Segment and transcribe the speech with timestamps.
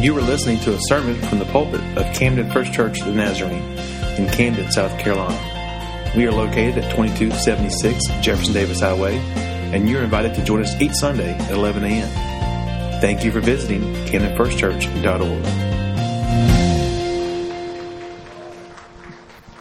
[0.00, 3.14] You were listening to a sermon from the pulpit of Camden First Church of the
[3.14, 3.76] Nazarene
[4.16, 5.36] in Camden, South Carolina.
[6.16, 10.92] We are located at 2276 Jefferson Davis Highway, and you're invited to join us each
[10.92, 13.00] Sunday at 11 a.m.
[13.00, 15.44] Thank you for visiting CamdenFirstChurch.org.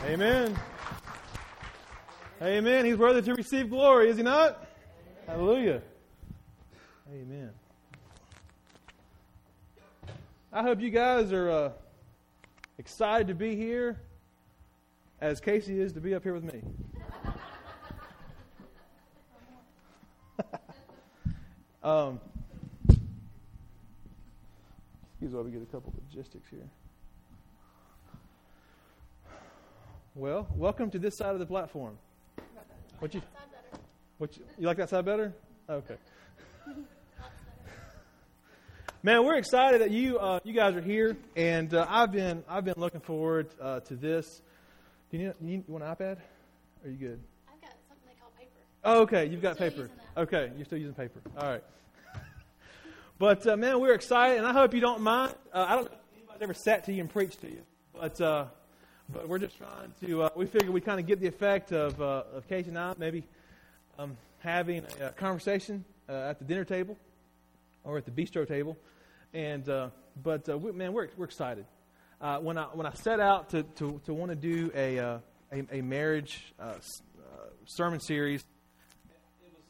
[0.05, 0.55] Amen.
[2.43, 2.85] Amen.
[2.85, 4.67] He's worthy to receive glory, is he not?
[5.25, 5.81] Hallelujah.
[7.11, 7.49] Amen.
[10.51, 11.71] I hope you guys are uh,
[12.77, 13.99] excited to be here
[15.19, 16.61] as Casey is to be up here with me.
[21.83, 22.21] um,
[22.87, 23.01] excuse
[25.19, 26.69] me while we get a couple logistics here.
[30.15, 31.97] Well, welcome to this side of the platform.
[32.99, 33.21] What you,
[34.17, 35.33] what you, you like that side better?
[35.69, 35.97] Okay.
[39.07, 42.65] Man, we're excited that you uh, you guys are here, and uh, I've been I've
[42.65, 44.41] been looking forward uh, to this.
[45.09, 46.17] Do you, need, you, want an iPad?
[46.83, 47.19] Are you good?
[47.47, 48.51] I've got something they call paper.
[48.83, 49.25] Oh, okay.
[49.27, 49.89] You've got Still paper.
[50.17, 51.21] Okay, you're still using paper.
[51.37, 51.63] All right.
[53.17, 55.33] but uh, man, we're excited, and I hope you don't mind.
[55.53, 57.61] Uh, I don't know if anybody's ever sat to you and preached to you,
[57.97, 58.43] but uh,
[59.07, 60.23] but we're just trying to.
[60.23, 62.93] Uh, we figure we kind of get the effect of uh, of Casey and I
[62.97, 63.23] maybe
[63.97, 66.97] um, having a, conversation uh, at the dinner table
[67.85, 68.75] or at the bistro table,
[69.37, 69.89] and uh,
[70.21, 71.65] but uh, we, man, we're we're excited.
[72.19, 75.19] Uh, when I when I set out to to, to want to do a, uh,
[75.51, 76.73] a a marriage uh, uh,
[77.65, 79.61] sermon series, it was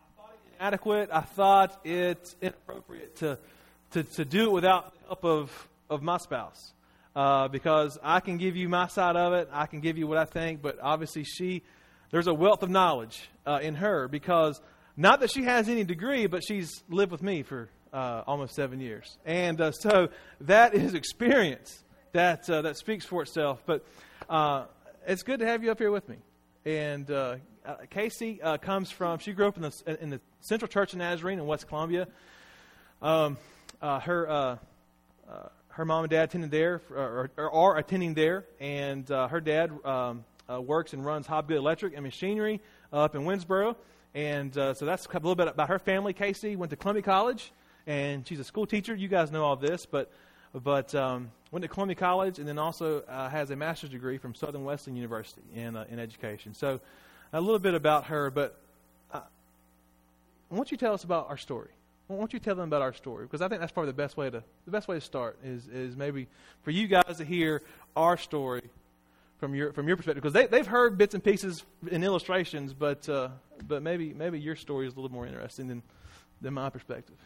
[0.00, 1.10] I thought it inadequate.
[1.12, 3.38] I thought it inappropriate to
[3.90, 6.72] to to do it without the help of of my spouse.
[7.50, 10.26] Because I can give you my side of it, I can give you what I
[10.26, 11.62] think, but obviously she,
[12.10, 13.30] there's a wealth of knowledge
[13.62, 14.60] in her because
[14.98, 18.80] not that she has any degree, but she's lived with me for uh, almost seven
[18.80, 20.08] years, and uh, so
[20.42, 23.62] that is experience that uh, that speaks for itself.
[23.66, 23.84] But
[24.28, 24.64] uh,
[25.06, 26.16] it's good to have you up here with me.
[26.64, 30.92] And uh, uh, Casey comes from she grew up in the in the Central Church
[30.92, 32.08] of Nazarene in West Columbia.
[33.02, 33.36] Um,
[33.80, 34.58] her
[35.68, 40.24] her mom and dad attended there, or, or are attending there, and her dad um,
[40.48, 42.60] works and runs Hobgood Electric and Machinery
[42.92, 43.76] up in Winnsboro.
[44.14, 46.14] And so that's a little bit about her family.
[46.14, 47.52] Casey went to Columbia College,
[47.86, 48.94] and she's a school teacher.
[48.94, 50.10] You guys know all this, but
[50.54, 54.34] but um, went to Columbia College, and then also uh, has a master's degree from
[54.34, 56.54] Southern Wesleyan University in uh, in education.
[56.54, 56.80] So
[57.32, 58.58] a little bit about her, but
[59.12, 59.20] uh,
[60.48, 61.70] why don't you tell us about our story?
[62.08, 63.24] Why don't you tell them about our story?
[63.24, 65.66] Because I think that's probably the best way to the best way to start is
[65.68, 66.28] is maybe
[66.62, 67.62] for you guys to hear
[67.96, 68.62] our story
[69.38, 73.08] from your from your perspective because they they've heard bits and pieces and illustrations, but
[73.08, 73.28] uh,
[73.66, 75.82] but maybe maybe your story is a little more interesting than
[76.40, 77.16] than my perspective.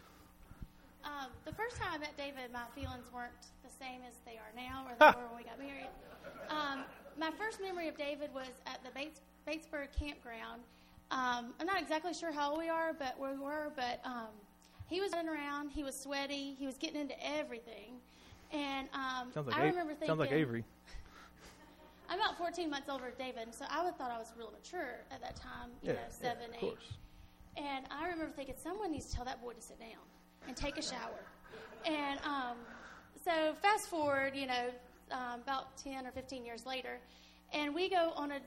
[1.50, 3.32] The first time I met David, my feelings weren't
[3.64, 5.90] the same as they are now or they were when we got married.
[6.48, 6.84] Um,
[7.18, 10.62] my first memory of David was at the Bates, Batesburg campground.
[11.10, 14.30] Um, I'm not exactly sure how old we are, but where we were, but um,
[14.86, 15.70] he was running around.
[15.70, 16.54] He was sweaty.
[16.56, 17.98] He was getting into everything.
[18.52, 20.62] And um, Sounds like I remember thinking, sounds like Avery.
[22.08, 25.02] I'm about 14 months older than David, so I would thought I was real mature
[25.10, 26.60] at that time, you Yeah, know, yeah, seven, of eight.
[26.60, 26.92] course.
[27.56, 29.98] And I remember thinking, someone needs to tell that boy to sit down
[30.46, 31.26] and take a shower.
[31.86, 32.56] And um,
[33.24, 34.68] so, fast forward, you know,
[35.10, 36.98] um, about 10 or 15 years later,
[37.52, 38.41] and we go on a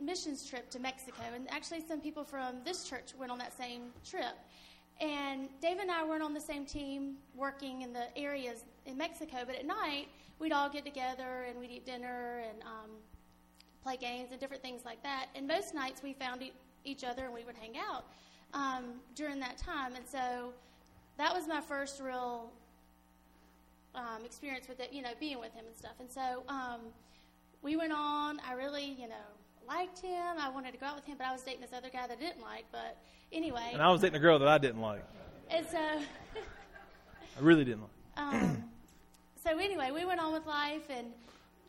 [0.00, 1.22] missions trip to Mexico.
[1.34, 4.34] And actually, some people from this church went on that same trip.
[5.00, 9.38] And Dave and I weren't on the same team working in the areas in Mexico,
[9.46, 10.06] but at night,
[10.38, 12.90] we'd all get together and we'd eat dinner and um,
[13.82, 15.26] play games and different things like that.
[15.34, 16.52] And most nights we found e-
[16.84, 18.04] each other and we would hang out
[18.52, 19.96] um, during that time.
[19.96, 20.52] And so
[21.16, 22.50] that was my first real
[23.94, 25.94] um, experience with it, you know, being with him and stuff.
[26.00, 26.80] And so um,
[27.62, 28.40] we went on.
[28.48, 29.26] I really, you know,
[29.68, 30.36] liked him.
[30.38, 32.18] I wanted to go out with him, but I was dating this other guy that
[32.18, 32.64] I didn't like.
[32.72, 32.96] But
[33.32, 35.04] anyway, And I was dating a girl that I didn't like.
[35.50, 35.78] and so.
[37.36, 37.90] I really didn't like.
[38.16, 38.62] Um,
[39.42, 41.08] so anyway, we went on with life, and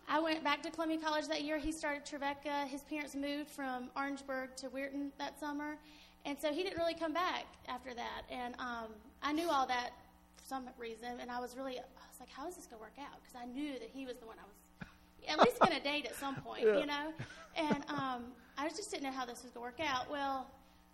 [0.07, 1.57] I went back to Columbia College that year.
[1.57, 2.68] He started Trevecca.
[2.68, 5.75] His parents moved from Orangeburg to Weirton that summer,
[6.24, 8.21] and so he didn't really come back after that.
[8.30, 8.89] And um,
[9.24, 9.89] I knew all that
[10.38, 11.80] for some reason, and I was really,
[12.16, 13.18] was like, how is this going to work out?
[13.22, 14.90] Because I knew that he was the one I was
[15.28, 16.80] at least going to date at some point, Yeah.
[16.80, 17.14] you know.
[17.58, 18.24] And um,
[18.58, 20.10] I just didn't know how this was going to work out.
[20.10, 20.48] Well,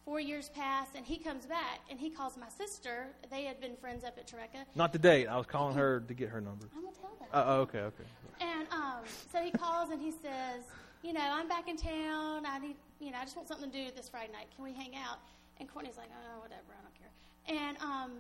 [0.06, 3.08] four years passed, and he comes back, and he calls my sister.
[3.30, 4.66] They had been friends up at Trevecca.
[4.76, 5.28] Not to date.
[5.28, 6.66] I was calling her to get her number.
[6.76, 7.30] I'm gonna tell that.
[7.38, 8.04] Uh, oh, okay, okay.
[8.40, 10.64] And um, so he calls and he says,
[11.04, 12.46] you know, I'm back in town.
[12.48, 14.48] I need, you know, I just want something to do this Friday night.
[14.56, 15.20] Can we hang out?
[15.60, 17.68] And Courtney's like, oh, whatever, I don't care.
[17.68, 18.12] And um,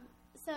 [0.45, 0.53] so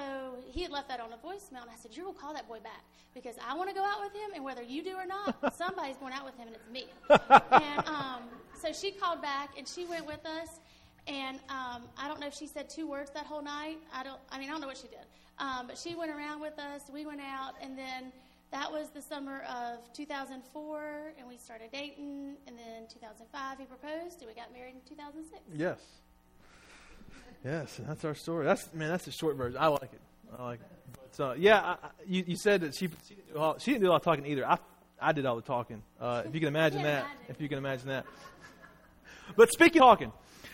[0.50, 2.60] he had left that on a voicemail, and I said, "You will call that boy
[2.60, 2.84] back
[3.14, 5.96] because I want to go out with him, and whether you do or not, somebody's
[5.96, 8.22] going out with him, and it's me." and um,
[8.60, 10.60] so she called back, and she went with us.
[11.06, 13.78] And um, I don't know if she said two words that whole night.
[13.92, 14.20] I don't.
[14.30, 15.04] I mean, I don't know what she did.
[15.38, 16.82] Um, but she went around with us.
[16.92, 18.12] We went out, and then
[18.52, 22.36] that was the summer of 2004, and we started dating.
[22.46, 25.42] And then 2005, he proposed, and we got married in 2006.
[25.54, 25.78] Yes.
[27.44, 28.46] Yes, that's our story.
[28.46, 29.58] That's man, that's the short version.
[29.60, 30.00] I like it.
[30.38, 30.66] I like it.
[31.16, 33.70] But uh, yeah, I, I, you, you said that she she didn't, do a she
[33.72, 34.46] didn't do a lot of talking either.
[34.46, 34.58] I
[35.00, 35.82] I did all the talking.
[36.00, 37.06] Uh, if you can imagine Can't that.
[37.28, 38.06] If you can imagine that.
[39.36, 40.12] But speaking of talking,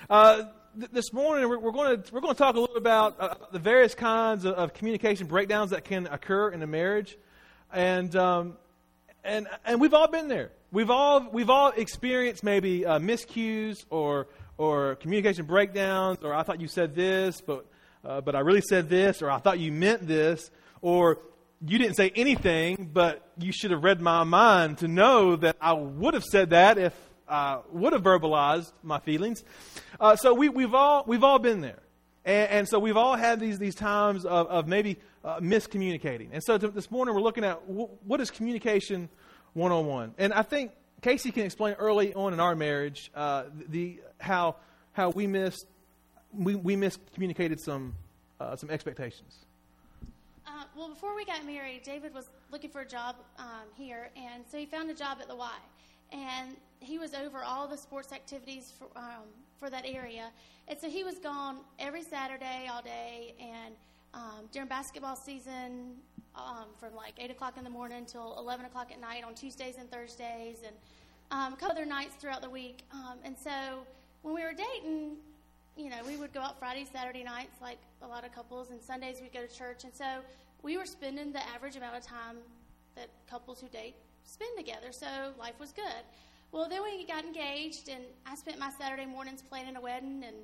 [0.09, 0.45] uh,
[0.79, 3.35] th- this morning we're, we're going to we're going to talk a little about uh,
[3.53, 7.17] the various kinds of, of communication breakdowns that can occur in a marriage,
[7.73, 8.57] and um,
[9.25, 10.51] and and we've all been there.
[10.73, 14.29] We've all we've all experienced maybe uh, miscues or
[14.61, 17.65] or communication breakdowns, or I thought you said this, but
[18.05, 20.51] uh, but I really said this, or I thought you meant this,
[20.83, 21.19] or
[21.67, 25.73] you didn't say anything, but you should have read my mind to know that I
[25.73, 26.95] would have said that if
[27.27, 29.43] I would have verbalized my feelings.
[29.99, 31.81] Uh, so we, we've all we've all been there,
[32.27, 36.29] and, and so we've all had these these times of, of maybe uh, miscommunicating.
[36.33, 39.09] And so th- this morning we're looking at w- what is communication
[39.55, 43.45] one on one, and I think Casey can explain early on in our marriage uh,
[43.69, 44.57] the how
[44.93, 45.67] how we missed
[46.33, 47.95] we, we miscommunicated some
[48.41, 49.47] uh, some expectations.
[50.47, 54.45] Uh, well, before we got married, David was looking for a job um, here, and
[54.51, 55.53] so he found a job at the Y.
[56.13, 59.29] And he was over all the sports activities for, um,
[59.61, 60.31] for that area.
[60.67, 63.75] And so he was gone every Saturday, all day, and
[64.13, 65.95] um, during basketball season,
[66.35, 69.77] um, from like 8 o'clock in the morning till 11 o'clock at night on Tuesdays
[69.79, 70.75] and Thursdays, and
[71.31, 72.83] um, a couple other nights throughout the week.
[72.93, 73.51] Um, and so
[74.23, 75.17] when we were dating,
[75.77, 78.83] you know, we would go out Friday, Saturday nights, like a lot of couples, and
[78.83, 79.85] Sundays we'd go to church.
[79.85, 80.05] And so
[80.63, 82.37] we were spending the average amount of time
[82.97, 83.95] that couples who date
[84.25, 84.93] spend together.
[84.93, 85.07] So
[85.39, 86.05] life was good.
[86.53, 90.37] Well, then we got engaged, and I spent my Saturday mornings planning a wedding and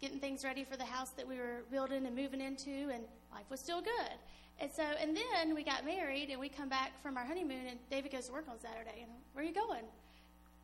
[0.00, 3.44] getting things ready for the house that we were building and moving into, and life
[3.50, 4.16] was still good.
[4.60, 7.78] And so, and then we got married, and we come back from our honeymoon, and
[7.90, 9.00] David goes to work on Saturday.
[9.00, 9.84] And where are you going?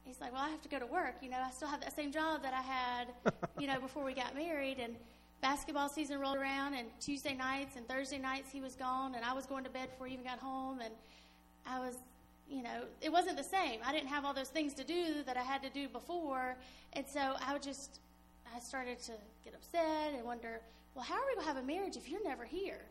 [0.04, 1.14] He's like, well, I have to go to work.
[1.22, 3.08] You know, I still have that same job that I had,
[3.58, 4.78] you know, before we got married.
[4.78, 4.96] And
[5.40, 9.32] basketball season rolled around, and Tuesday nights and Thursday nights he was gone, and I
[9.32, 10.80] was going to bed before he even got home.
[10.80, 10.92] And
[11.66, 11.94] I was,
[12.50, 13.80] you know, it wasn't the same.
[13.84, 16.54] I didn't have all those things to do that I had to do before.
[16.92, 17.98] And so I would just,
[18.54, 20.60] I started to get upset and wonder,
[20.94, 22.82] well, how are we going to have a marriage if you're never here?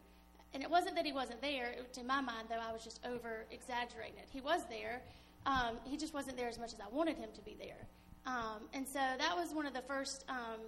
[0.56, 1.72] And it wasn't that he wasn't there.
[1.72, 4.30] It- In my mind, though, I was just over exaggerating it.
[4.31, 5.02] He was there.
[5.46, 7.86] Um, he just wasn't there as much as I wanted him to be there.
[8.25, 10.62] Um, and so that was one of the first, um,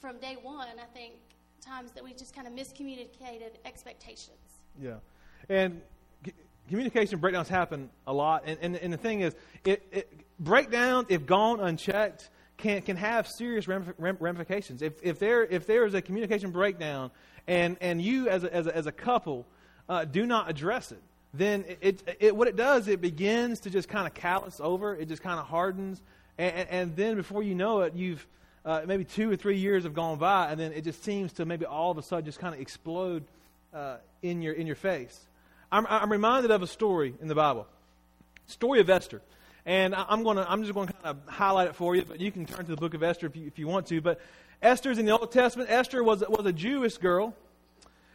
[0.00, 1.14] from day one, I think,
[1.60, 4.38] times that we just kind of miscommunicated expectations.
[4.80, 4.98] Yeah,
[5.48, 5.82] and
[6.24, 6.32] c-
[6.68, 8.44] communication breakdowns happen a lot.
[8.46, 9.34] And, and, and the thing is,
[9.64, 14.82] it, it, breakdowns, if gone unchecked, can can have serious ramifications.
[14.82, 17.10] If if there if there is a communication breakdown,
[17.46, 19.46] and and you as a, as a, as a couple
[19.88, 21.02] uh, do not address it,
[21.34, 24.94] then it, it, it what it does it begins to just kind of callous over.
[24.94, 26.00] It just kind of hardens,
[26.38, 28.26] and, and, then before you know it, you've
[28.64, 31.44] uh, maybe two or three years have gone by, and then it just seems to
[31.44, 33.24] maybe all of a sudden just kind of explode
[33.74, 35.20] uh, in your in your face.
[35.70, 37.66] I'm, I'm reminded of a story in the Bible,
[38.46, 39.20] story of Esther,
[39.66, 42.20] and I'm going to I'm just going to kind of highlight it for you, but
[42.20, 44.00] you can turn to the book of Esther if you if you want to.
[44.00, 44.20] But
[44.62, 45.68] Esther's in the Old Testament.
[45.70, 47.34] Esther was was a Jewish girl,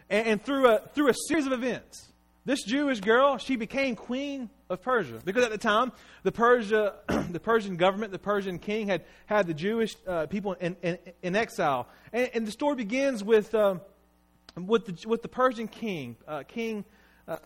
[0.10, 2.08] and, and through a through a series of events,
[2.46, 5.92] this Jewish girl she became queen of Persia because at the time
[6.24, 6.96] the Persia
[7.30, 11.36] the Persian government the Persian king had had the Jewish uh, people in, in, in
[11.36, 13.54] exile, and, and the story begins with.
[13.54, 13.82] Um,
[14.58, 16.84] with the, with the Persian king, uh, King
[17.26, 17.38] uh,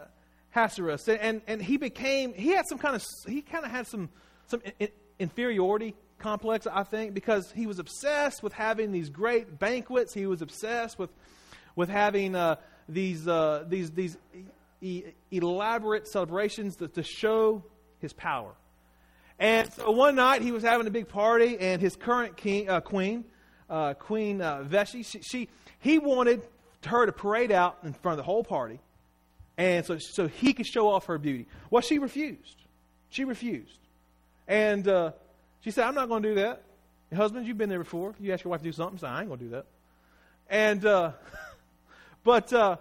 [0.56, 4.10] Ahasuerus, and, and he became he had some kind of he kind of had some
[4.48, 10.14] some in, inferiority complex, I think, because he was obsessed with having these great banquets.
[10.14, 11.10] He was obsessed with
[11.76, 12.56] with having uh,
[12.88, 14.18] these uh, these these
[14.82, 17.64] e- elaborate celebrations to, to show
[18.00, 18.54] his power.
[19.38, 22.80] And so one night he was having a big party, and his current king, uh,
[22.80, 23.26] queen,
[23.70, 26.48] uh, Queen uh, Vashti, she, she he wanted
[26.86, 28.80] her to parade out in front of the whole party,
[29.58, 31.48] and so so he could show off her beauty.
[31.70, 32.56] Well, she refused.
[33.10, 33.80] She refused,
[34.48, 35.12] and uh,
[35.62, 36.64] she said, "I'm not going to do that."
[37.16, 38.14] Husbands, you've been there before.
[38.20, 39.66] You ask your wife to do something, "I ain't going to do that."
[40.50, 41.12] And uh,
[42.24, 42.78] but uh,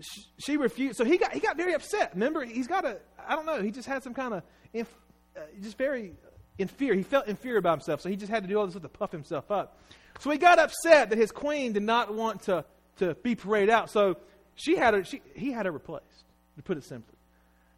[0.00, 0.96] she, she refused.
[0.96, 2.12] So he got he got very upset.
[2.14, 3.62] Remember, he's got a I don't know.
[3.62, 4.88] He just had some kind of inf,
[5.36, 6.12] uh, just very
[6.58, 6.94] in fear.
[6.94, 9.12] He felt inferior about himself, so he just had to do all this to puff
[9.12, 9.78] himself up.
[10.20, 12.64] So he got upset that his queen did not want to
[12.98, 13.90] to be paraded out.
[13.90, 14.16] So
[14.54, 16.24] she had her, she, he had her replaced,
[16.56, 17.16] to put it simply.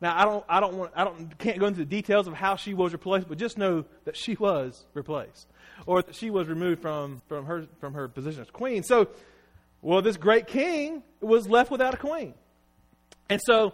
[0.00, 2.56] Now I don't I don't want I don't can't go into the details of how
[2.56, 5.46] she was replaced, but just know that she was replaced,
[5.86, 8.82] or that she was removed from from her from her position as queen.
[8.82, 9.08] So,
[9.82, 12.34] well, this great king was left without a queen,
[13.30, 13.72] and so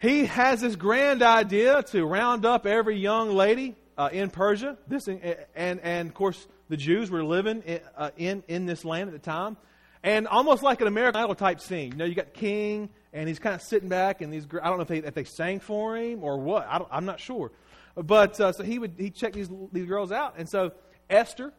[0.00, 4.78] he has this grand idea to round up every young lady uh, in Persia.
[4.86, 9.08] This and and of course the Jews were living in, uh, in in this land
[9.08, 9.56] at the time,
[10.02, 11.92] and almost like an American Idol type scene.
[11.92, 14.68] You know, you got the king and he's kind of sitting back, and these I
[14.68, 16.66] don't know if they, if they sang for him or what.
[16.68, 17.50] I am not sure,
[17.96, 20.72] but uh, so he would he checked these these girls out, and so
[21.08, 21.52] Esther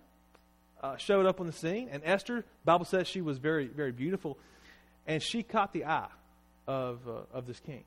[0.82, 4.38] uh, showed up on the scene, and Esther, Bible says she was very very beautiful,
[5.08, 6.08] and she caught the eye
[6.68, 7.84] of uh, of this king.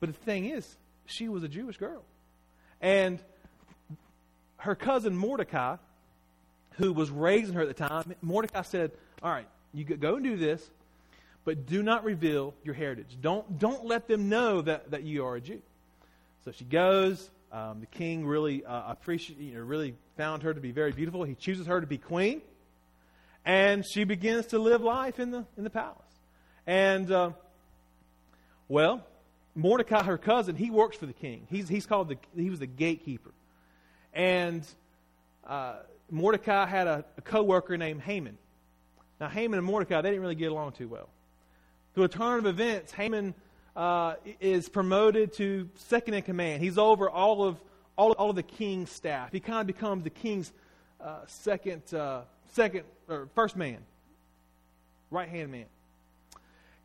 [0.00, 0.76] But the thing is,
[1.06, 2.02] she was a Jewish girl,
[2.80, 3.20] and
[4.58, 5.76] her cousin Mordecai,
[6.72, 8.90] who was raising her at the time, Mordecai said,
[9.22, 10.68] "All right, you go and do this."
[11.48, 13.16] but do not reveal your heritage.
[13.22, 15.62] Don't, don't let them know that, that you are a Jew.
[16.44, 17.30] So she goes.
[17.50, 21.24] Um, the king really uh, appreciate, you know, really found her to be very beautiful.
[21.24, 22.42] He chooses her to be queen,
[23.46, 25.96] and she begins to live life in the in the palace.
[26.66, 27.30] And uh,
[28.68, 29.06] well,
[29.54, 31.46] Mordecai, her cousin, he works for the king.
[31.48, 33.32] He's he's called the he was the gatekeeper,
[34.12, 34.62] and
[35.46, 35.76] uh,
[36.10, 38.36] Mordecai had a, a co-worker named Haman.
[39.20, 41.08] Now Haman and Mordecai they didn't really get along too well.
[41.94, 43.34] Through a turn of events, Haman
[43.76, 46.62] uh, is promoted to second in command.
[46.62, 47.56] He's over all of
[47.96, 49.32] all, all of the king's staff.
[49.32, 50.52] He kind of becomes the king's
[51.00, 52.22] uh, second, uh,
[52.52, 53.78] second or first man,
[55.10, 55.66] right hand man.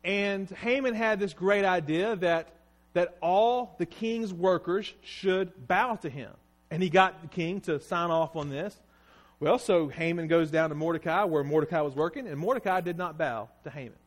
[0.02, 2.48] And Haman had this great idea that
[2.94, 6.30] that all the king's workers should bow to him,
[6.70, 8.74] and he got the king to sign off on this.
[9.40, 13.18] Well, so Haman goes down to Mordecai, where Mordecai was working, and Mordecai did not
[13.18, 13.98] bow to Haman.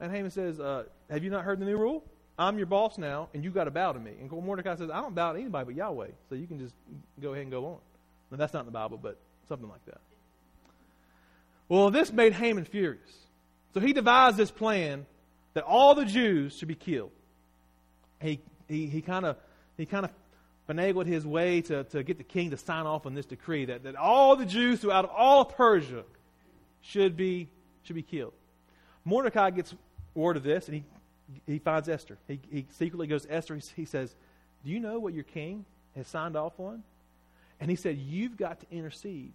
[0.00, 2.02] And Haman says, uh, Have you not heard the new rule?
[2.38, 4.12] I'm your boss now, and you got to bow to me.
[4.20, 6.74] And Mordecai says, I don't bow to anybody but Yahweh, so you can just
[7.20, 7.78] go ahead and go on.
[8.30, 9.18] Now, that's not in the Bible, but
[9.48, 10.00] something like that.
[11.68, 13.10] Well, this made Haman furious.
[13.74, 15.06] So he devised this plan
[15.54, 17.12] that all the Jews should be killed.
[18.20, 19.36] He, he, he kind of
[19.76, 20.10] he kind of
[20.68, 23.84] finagled his way to, to get the king to sign off on this decree that,
[23.84, 26.04] that all the Jews throughout all Persia
[26.80, 27.48] should be,
[27.82, 28.32] should be killed.
[29.04, 29.74] Mordecai gets
[30.14, 30.84] word of this, and he,
[31.46, 32.18] he finds Esther.
[32.28, 33.56] He, he secretly goes to Esther.
[33.56, 34.14] He, he says,
[34.64, 35.64] Do you know what your king
[35.96, 36.82] has signed off on?
[37.60, 39.32] And he said, You've got to intercede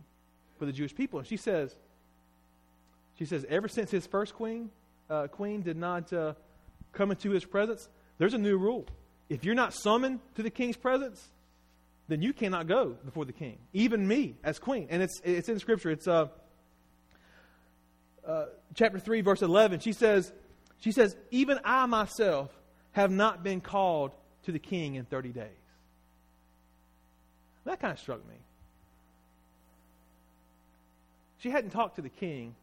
[0.58, 1.20] for the Jewish people.
[1.20, 1.76] And she says,
[3.18, 4.70] she says, ever since his first queen,
[5.10, 6.34] uh, queen did not uh,
[6.94, 8.86] come into his presence, there's a new rule.
[9.30, 11.22] If you're not summoned to the king's presence,
[12.08, 13.58] then you cannot go before the king.
[13.74, 14.88] Even me as queen.
[14.90, 15.92] And it's, it's in Scripture.
[15.92, 16.28] It's uh,
[18.26, 20.32] uh, chapter 3, verse 11, she says,
[20.80, 22.52] she says, Even I myself
[22.92, 24.12] have not been called
[24.44, 25.44] to the king in 30 days.
[27.66, 28.36] That kind of struck me.
[31.40, 32.56] She hadn't talked to the king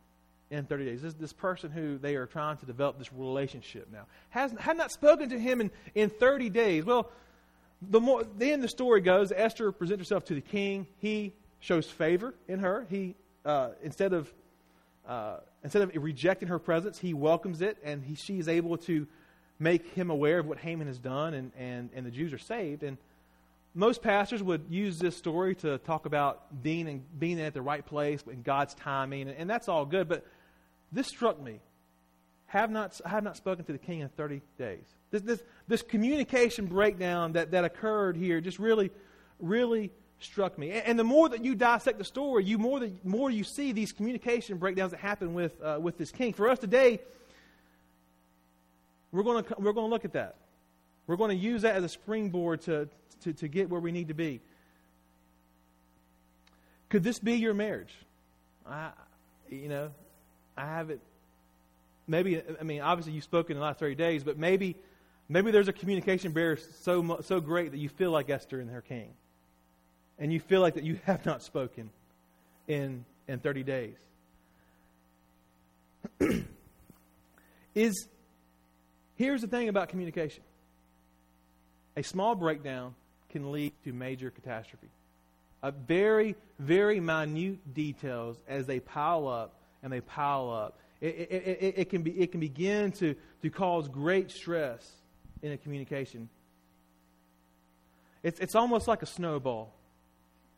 [0.50, 1.02] in 30 days.
[1.02, 4.92] This, this person who they are trying to develop this relationship now has had not
[4.92, 6.84] spoken to him in, in 30 days.
[6.84, 7.10] Well,
[7.82, 10.86] the more the end of the story goes, Esther presents herself to the king.
[10.98, 12.86] He shows favor in her.
[12.88, 14.32] He uh, instead of
[15.06, 19.06] uh, instead of rejecting her presence, he welcomes it, and he, she is able to
[19.58, 22.82] make him aware of what Haman has done, and, and, and the Jews are saved.
[22.82, 22.96] And
[23.74, 27.84] most pastors would use this story to talk about being, in, being at the right
[27.84, 30.08] place in God's timing, and, and that's all good.
[30.08, 30.24] But
[30.92, 31.60] this struck me.
[32.46, 34.84] Have not, I have not spoken to the king in 30 days.
[35.10, 38.92] This, this, this communication breakdown that, that occurred here just really,
[39.40, 39.90] really
[40.20, 40.70] struck me.
[40.70, 43.72] And, and, the more that you dissect the story, you more the more you see
[43.72, 46.32] these communication breakdowns that happen with uh, with this king.
[46.32, 47.00] For us today,
[49.10, 50.36] we're going we're going to look at that.
[51.06, 52.88] We're going to use that as a springboard to,
[53.22, 54.40] to, to get where we need to be.
[56.88, 57.94] Could this be your marriage?
[58.66, 58.90] I,
[59.50, 59.90] you know,
[60.56, 61.00] I have it.
[62.06, 64.76] Maybe I mean, obviously you've spoken in the last thirty days, but maybe
[65.28, 68.82] maybe there's a communication barrier so so great that you feel like Esther and her
[68.82, 69.14] king
[70.18, 71.90] and you feel like that you have not spoken
[72.68, 73.96] in, in 30 days.
[77.74, 78.08] is
[79.16, 80.42] here's the thing about communication
[81.96, 82.94] a small breakdown
[83.30, 84.88] can lead to major catastrophe.
[85.62, 90.78] A very, very minute details as they pile up and they pile up.
[91.00, 94.88] It, it, it, it, can, be, it can begin to, to cause great stress
[95.42, 96.28] in a communication.
[98.22, 99.74] It's, it's almost like a snowball.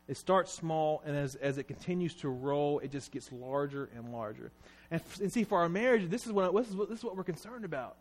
[0.07, 4.13] It starts small, and as, as it continues to roll, it just gets larger and
[4.13, 4.51] larger.
[4.89, 7.17] And, and see, for our marriage, this is, what, this, is what, this is what
[7.17, 7.97] we're concerned about.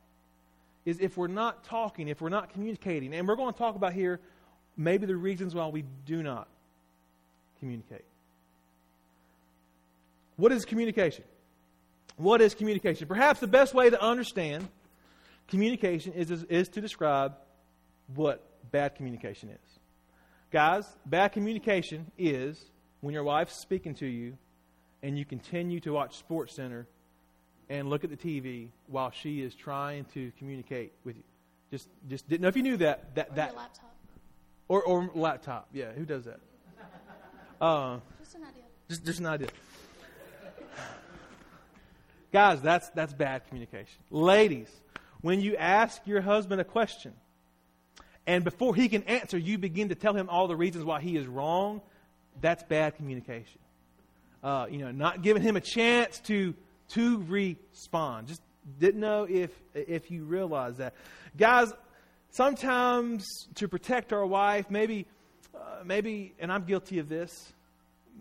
[0.86, 3.12] Is if we're not talking, if we're not communicating.
[3.12, 4.20] And we're going to talk about here
[4.76, 6.48] maybe the reasons why we do not
[7.58, 8.04] communicate.
[10.36, 11.24] What is communication?
[12.16, 13.06] What is communication?
[13.08, 14.68] Perhaps the best way to understand
[15.48, 17.34] communication is, is, is to describe
[18.14, 19.78] what bad communication is.
[20.52, 22.62] Guys, bad communication is
[23.00, 24.36] when your wife's speaking to you
[25.02, 26.86] and you continue to watch Sports Center
[27.68, 31.22] and look at the TV while she is trying to communicate with you.
[31.70, 33.14] Just, just didn't know if you knew that.
[33.16, 33.94] That, Or that, laptop.
[34.68, 35.68] or, or laptop.
[35.72, 36.40] Yeah, who does that?
[37.60, 38.62] Uh, Just an idea.
[38.88, 39.48] just, just an idea.
[42.32, 43.98] Guys, that's, that's bad communication.
[44.10, 44.68] Ladies,
[45.22, 47.14] when you ask your husband a question,
[48.26, 51.16] and before he can answer, you begin to tell him all the reasons why he
[51.16, 51.80] is wrong,
[52.40, 53.58] that's bad communication.
[54.42, 56.54] Uh, you know, not giving him a chance to,
[56.90, 58.28] to respond.
[58.28, 58.42] Just
[58.78, 60.94] didn't know if, if you realize that.
[61.36, 61.72] Guys,
[62.30, 63.24] sometimes
[63.56, 65.06] to protect our wife, maybe,
[65.54, 67.52] uh, maybe, and I'm guilty of this,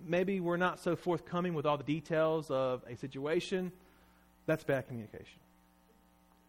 [0.05, 3.71] maybe we're not so forthcoming with all the details of a situation.
[4.45, 5.39] That's bad communication.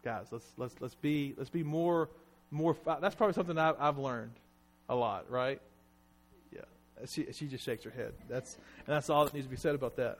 [0.03, 2.09] Guys, let's let's let's be let's be more
[2.51, 2.75] more.
[2.85, 4.33] That's probably something I've, I've learned
[4.87, 5.59] a lot, right?
[6.53, 6.61] Yeah,
[7.07, 8.13] she she just shakes her head.
[8.29, 8.55] That's
[8.85, 10.19] and that's all that needs to be said about that.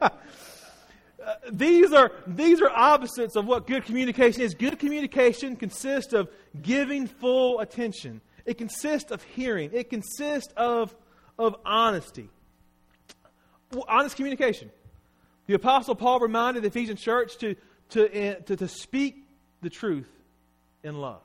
[1.24, 4.54] Uh, these are these are opposites of what good communication is.
[4.54, 6.30] Good communication consists of
[6.62, 8.22] giving full attention.
[8.46, 9.70] It consists of hearing.
[9.74, 10.94] It consists of
[11.38, 12.30] of honesty.
[13.86, 14.70] Honest communication.
[15.46, 17.54] The apostle Paul reminded the Ephesian church to
[17.90, 19.24] to, uh, to to speak
[19.60, 20.10] the truth
[20.82, 21.20] in love.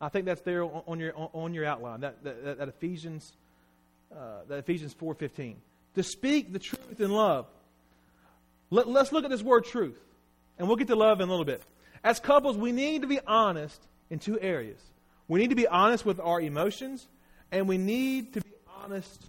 [0.00, 2.00] I think that's there on, your on, on your outline.
[2.00, 3.32] That that, that Ephesians
[4.12, 5.56] uh, that Ephesians four fifteen.
[5.94, 7.46] To speak the truth in love.
[8.74, 10.00] Let, let's look at this word truth,
[10.58, 11.62] and we'll get to love in a little bit.
[12.02, 14.80] As couples, we need to be honest in two areas.
[15.28, 17.06] We need to be honest with our emotions,
[17.52, 18.50] and we need to be
[18.82, 19.26] honest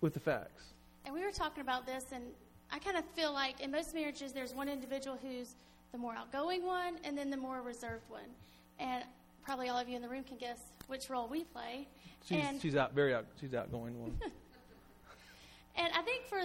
[0.00, 0.62] with the facts.
[1.04, 2.22] And we were talking about this, and
[2.70, 5.56] I kind of feel like in most marriages, there's one individual who's
[5.90, 8.30] the more outgoing one, and then the more reserved one.
[8.78, 9.02] And
[9.42, 11.88] probably all of you in the room can guess which role we play.
[12.28, 13.26] She's, and, she's out very out.
[13.40, 14.20] She's outgoing one.
[15.78, 16.42] and I think for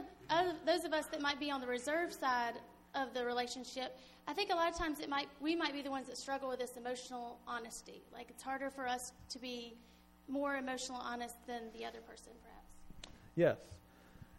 [0.65, 2.53] those of us that might be on the reserve side
[2.95, 5.91] of the relationship, I think a lot of times it might we might be the
[5.91, 8.03] ones that struggle with this emotional honesty.
[8.13, 9.73] Like it's harder for us to be
[10.27, 13.17] more emotional honest than the other person, perhaps.
[13.35, 13.57] Yes.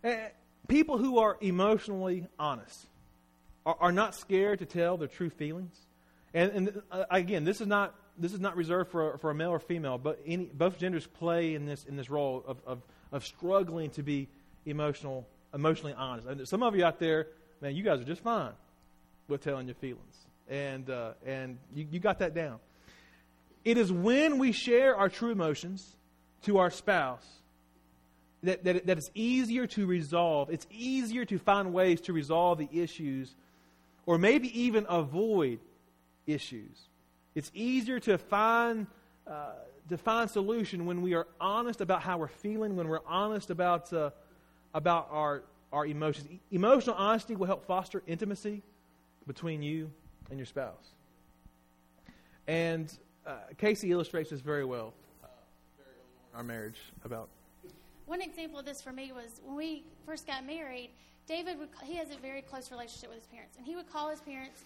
[0.04, 0.28] Eh,
[0.68, 2.87] people who are emotionally honest
[3.66, 5.76] are, are not scared to tell their true feelings.
[6.33, 9.50] And, and uh, again, this is not this is not reserved for, for a male
[9.50, 13.24] or female, but any, both genders play in this in this role of, of, of
[13.24, 14.28] struggling to be
[14.66, 16.27] emotional emotionally honest.
[16.27, 17.29] And some of you out there,
[17.61, 18.53] man, you guys are just fine
[19.29, 20.16] with telling your feelings,
[20.48, 22.59] and uh, and you, you got that down.
[23.64, 25.96] It is when we share our true emotions
[26.42, 27.27] to our spouse
[28.42, 30.50] that, that, that it's easier to resolve.
[30.50, 33.35] It's easier to find ways to resolve the issues
[34.07, 35.61] or maybe even avoid
[36.27, 36.88] issues.
[37.35, 38.87] It's easier to find,
[39.27, 39.53] uh,
[39.88, 43.92] to find solution when we are honest about how we're feeling, when we're honest about,
[43.92, 44.11] uh,
[44.74, 46.28] about our, our emotions.
[46.50, 48.62] Emotional honesty will help foster intimacy
[49.26, 49.90] between you
[50.28, 50.92] and your spouse.
[52.46, 52.92] And
[53.26, 55.28] uh, Casey illustrates this very well uh,
[56.37, 57.28] our marriage about
[58.06, 60.90] One example of this for me was when we first got married.
[61.26, 64.10] David would he has a very close relationship with his parents, and he would call
[64.10, 64.64] his parents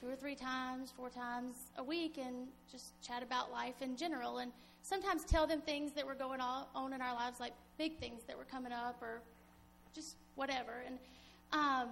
[0.00, 4.38] two or three times, four times a week, and just chat about life in general,
[4.38, 4.50] and
[4.82, 8.36] sometimes tell them things that were going on in our lives, like big things that
[8.36, 9.20] were coming up, or
[9.94, 10.84] just whatever.
[10.86, 10.98] And
[11.52, 11.88] um,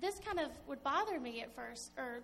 [0.00, 2.20] this kind of would bother me at first, or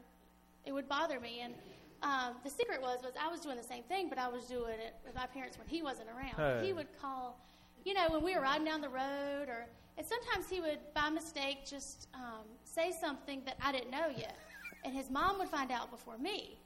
[0.64, 1.40] it would bother me.
[1.42, 1.54] And
[2.02, 4.78] um, the secret was was I was doing the same thing, but I was doing
[4.80, 6.34] it with my parents when he wasn't around.
[6.36, 6.66] Hey.
[6.66, 7.38] He would call,
[7.84, 9.66] you know, when we were riding down the road, or
[9.96, 14.36] and sometimes he would by mistake just um, say something that I didn't know yet,
[14.84, 16.58] and his mom would find out before me,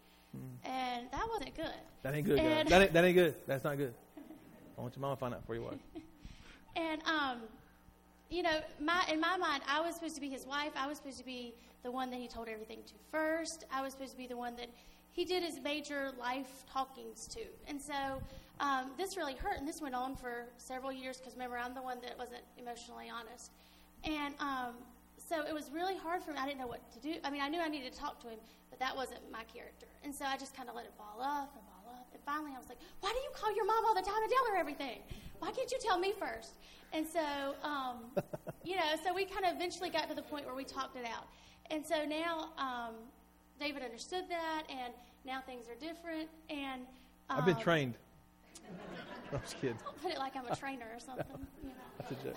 [0.64, 1.80] and that wasn't good.
[2.02, 3.34] That ain't good, That ain't, that ain't good.
[3.46, 3.94] That's not good.
[4.76, 5.78] I want your mom to find out before you what.
[6.74, 7.42] And um,
[8.32, 10.72] you know, my in my mind, I was supposed to be his wife.
[10.76, 13.64] I was supposed to be the one that he told everything to first.
[13.72, 14.68] I was supposed to be the one that
[15.12, 17.40] he did his major life talkings to.
[17.68, 18.22] And so
[18.60, 21.82] um, this really hurt, and this went on for several years because remember, I'm the
[21.82, 23.50] one that wasn't emotionally honest.
[24.04, 24.74] And um,
[25.18, 26.38] so it was really hard for me.
[26.40, 27.14] I didn't know what to do.
[27.24, 28.38] I mean, I knew I needed to talk to him,
[28.70, 29.86] but that wasn't my character.
[30.02, 32.08] And so I just kind of let it ball up and ball up.
[32.11, 34.30] And finally, I was like, "Why do you call your mom all the time and
[34.30, 34.98] tell her everything?
[35.38, 36.54] Why can't you tell me first?
[36.92, 37.96] And so, um,
[38.64, 41.06] you know, so we kind of eventually got to the point where we talked it
[41.06, 41.26] out.
[41.70, 42.94] And so now um,
[43.58, 44.92] David understood that, and
[45.24, 46.28] now things are different.
[46.50, 46.82] And
[47.30, 47.94] um, I've been trained.
[49.32, 49.78] I'm just kidding.
[49.84, 51.26] Don't put it like I'm a trainer or something.
[51.62, 51.74] You know.
[51.98, 52.36] That's a joke.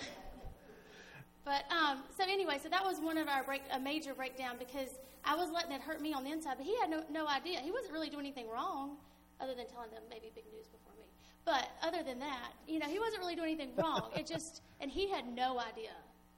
[1.43, 4.89] But um, so anyway, so that was one of our break, a major breakdown because
[5.23, 7.59] I was letting it hurt me on the inside, but he had no, no idea.
[7.59, 8.97] He wasn't really doing anything wrong,
[9.39, 11.05] other than telling them maybe big news before me.
[11.45, 14.09] But other than that, you know, he wasn't really doing anything wrong.
[14.15, 15.91] It just, and he had no idea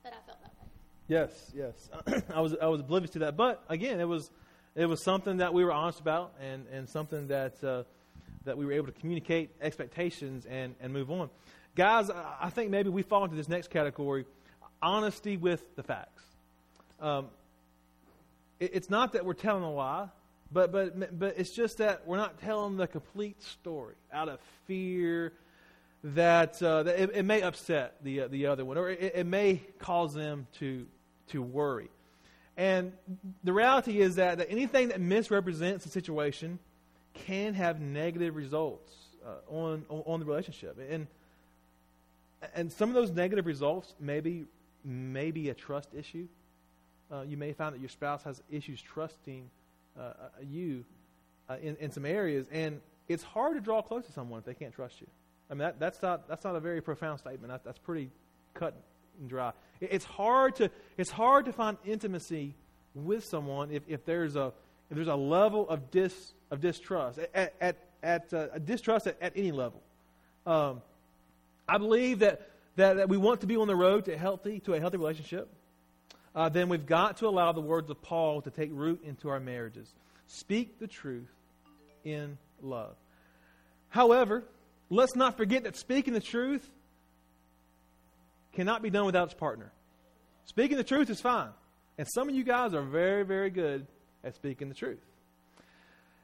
[0.04, 0.68] that I felt that way.
[1.08, 1.90] Yes, yes.
[2.36, 4.30] I was I was oblivious to that, but again, it was
[4.76, 7.84] it was something that we were honest about, and and something that uh,
[8.44, 11.30] that we were able to communicate expectations and and move on.
[11.76, 14.26] Guys, I think maybe we fall into this next category:
[14.82, 16.24] honesty with the facts.
[17.00, 17.28] Um,
[18.60, 20.10] it, it's not that we're telling a lie,
[20.52, 25.34] but but but it's just that we're not telling the complete story out of fear
[26.04, 29.26] that, uh, that it, it, may upset the uh, the other one, or it, it
[29.26, 30.86] may cause them to
[31.30, 31.90] to worry.
[32.58, 32.92] And
[33.44, 36.58] the reality is that, that anything that misrepresents a situation
[37.14, 38.92] can have negative results
[39.26, 40.78] uh, on, on the relationship.
[40.90, 41.08] And,
[42.56, 44.46] and some of those negative results may be,
[44.84, 46.28] may be a trust issue.
[47.12, 49.50] Uh, you may find that your spouse has issues trusting
[49.98, 50.12] uh, uh
[50.48, 50.86] you
[51.50, 54.54] uh, in, in some areas, and it's hard to draw close to someone if they
[54.54, 55.08] can't trust you.
[55.50, 57.48] I mean, that, that's, not, that's not a very profound statement.
[57.50, 58.10] That, that's pretty
[58.54, 58.74] cut
[59.20, 59.54] and dry.
[59.80, 62.54] It's hard to, it's hard to find intimacy
[62.94, 64.52] with someone if, if, there's, a,
[64.90, 69.18] if there's a level of, dis, of distrust, at, at, at uh, a distrust at,
[69.22, 69.82] at any level.
[70.46, 70.82] Um,
[71.68, 74.74] I believe that, that, that we want to be on the road to, healthy, to
[74.74, 75.50] a healthy relationship.
[76.38, 79.39] Uh, then we've got to allow the words of Paul to take root into our
[79.39, 79.91] marriages.
[80.28, 81.32] Speak the truth
[82.06, 82.95] in love.
[83.89, 84.43] However,
[84.91, 86.69] let's not forget that speaking the truth
[88.54, 89.71] cannot be done without its partner.
[90.45, 91.50] Speaking the truth is fine.
[91.97, 93.88] And some of you guys are very, very good
[94.23, 95.02] at speaking the truth.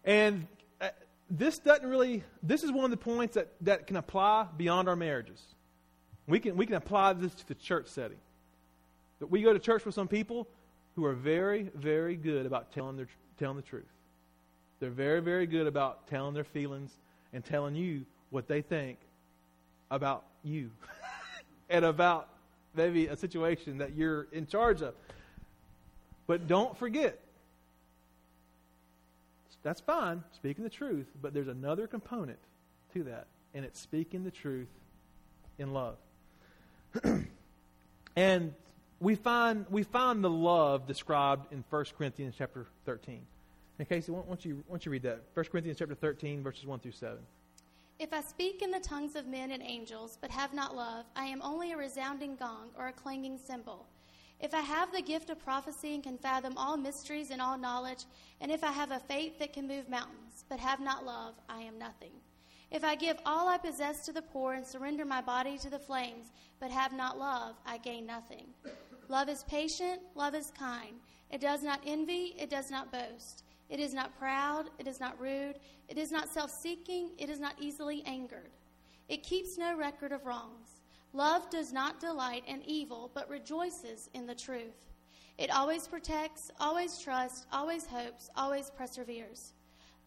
[0.06, 0.46] And
[0.80, 0.90] uh,
[1.32, 4.96] this doesn't really, this is one of the points that, that can apply beyond our
[4.96, 5.44] marriages.
[6.28, 8.20] We can, we can apply this to the church setting.
[9.20, 10.48] That we go to church with some people
[10.96, 13.08] who are very, very good about telling, their,
[13.40, 13.86] telling the truth.
[14.80, 16.92] They're very, very good about telling their feelings
[17.32, 18.98] and telling you what they think
[19.90, 20.70] about you.
[21.70, 22.28] and about
[22.76, 24.94] maybe a situation that you're in charge of.
[26.28, 27.20] But don't forget,
[29.64, 32.40] that's fine, speaking the truth, but there's another component
[32.94, 34.68] to that, and it's speaking the truth
[35.58, 35.96] in love.
[38.16, 38.54] and
[39.04, 43.22] we find, we find the love described in 1 Corinthians chapter 13.
[43.78, 45.24] And Casey, why don't you, why don't you read that?
[45.34, 47.18] 1 Corinthians chapter 13, verses 1 through 7.
[48.00, 51.26] If I speak in the tongues of men and angels, but have not love, I
[51.26, 53.86] am only a resounding gong or a clanging cymbal.
[54.40, 58.06] If I have the gift of prophecy and can fathom all mysteries and all knowledge,
[58.40, 61.62] and if I have a faith that can move mountains, but have not love, I
[61.62, 62.12] am nothing.
[62.72, 65.78] If I give all I possess to the poor and surrender my body to the
[65.78, 68.48] flames, but have not love, I gain nothing.
[69.10, 70.96] Love is patient, love is kind.
[71.30, 73.44] It does not envy, it does not boast.
[73.70, 75.56] It is not proud, it is not rude,
[75.90, 78.52] it is not self seeking, it is not easily angered.
[79.10, 80.82] It keeps no record of wrongs.
[81.14, 84.92] Love does not delight in evil, but rejoices in the truth.
[85.38, 89.54] It always protects, always trusts, always hopes, always perseveres.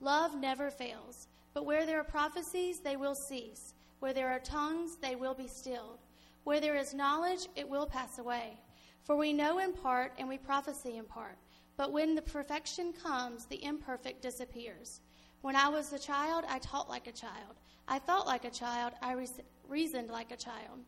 [0.01, 3.75] Love never fails, but where there are prophecies, they will cease.
[3.99, 5.99] Where there are tongues, they will be stilled.
[6.45, 8.59] Where there is knowledge, it will pass away.
[9.07, 11.39] For we know in part and we prophesy in part.
[11.77, 15.01] But when the perfection comes, the imperfect disappears.
[15.43, 17.55] When I was a child, I taught like a child.
[17.87, 18.95] I thought like a child.
[19.01, 19.29] I re-
[19.69, 20.81] reasoned like a child.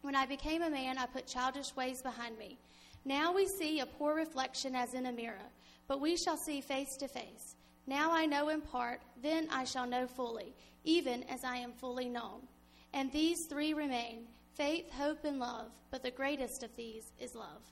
[0.00, 2.58] When I became a man, I put childish ways behind me.
[3.04, 5.50] Now we see a poor reflection as in a mirror,
[5.88, 7.56] but we shall see face to face.
[7.86, 12.08] Now I know in part, then I shall know fully, even as I am fully
[12.08, 12.48] known.
[12.94, 17.62] And these three remain faith, hope, and love, but the greatest of these is love.